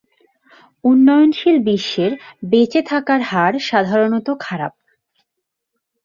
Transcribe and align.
উন্নয়নশীল 0.83 1.57
বিশ্বের 1.65 2.11
বেঁচে 2.43 2.81
থাকার 2.81 3.21
হার 3.21 3.53
সাধারণত 3.69 4.27
খারাপ। 4.39 4.73